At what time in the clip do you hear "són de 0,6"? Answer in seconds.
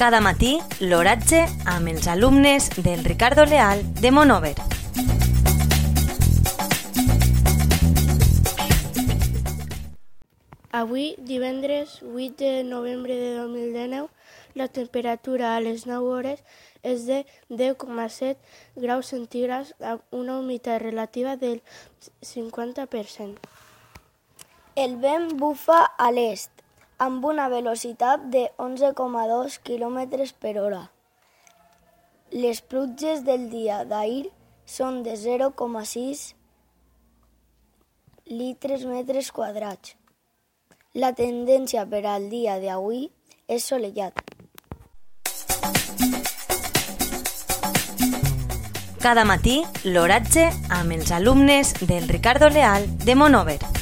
34.68-36.34